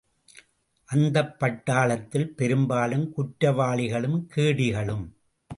[0.89, 5.05] அந்தப்பட்டாளத்தில் பெரும்பாலும் குற்றவாளிகளும், கேடிகளும்.